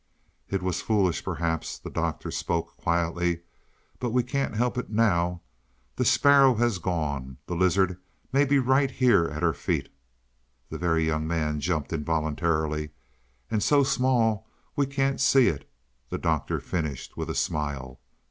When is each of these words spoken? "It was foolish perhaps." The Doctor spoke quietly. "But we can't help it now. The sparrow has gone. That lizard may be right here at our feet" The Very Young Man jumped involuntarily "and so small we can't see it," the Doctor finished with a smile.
"It 0.49 0.63
was 0.63 0.81
foolish 0.81 1.23
perhaps." 1.23 1.77
The 1.77 1.91
Doctor 1.91 2.31
spoke 2.31 2.75
quietly. 2.75 3.41
"But 3.99 4.09
we 4.09 4.23
can't 4.23 4.55
help 4.55 4.75
it 4.79 4.89
now. 4.89 5.43
The 5.95 6.05
sparrow 6.05 6.55
has 6.55 6.79
gone. 6.79 7.37
That 7.45 7.53
lizard 7.53 7.99
may 8.33 8.45
be 8.45 8.57
right 8.57 8.89
here 8.89 9.25
at 9.25 9.43
our 9.43 9.53
feet" 9.53 9.89
The 10.71 10.79
Very 10.79 11.05
Young 11.05 11.27
Man 11.27 11.59
jumped 11.59 11.93
involuntarily 11.93 12.89
"and 13.51 13.61
so 13.61 13.83
small 13.83 14.47
we 14.75 14.87
can't 14.87 15.21
see 15.21 15.45
it," 15.49 15.69
the 16.09 16.17
Doctor 16.17 16.59
finished 16.59 17.15
with 17.15 17.29
a 17.29 17.35
smile. 17.35 17.99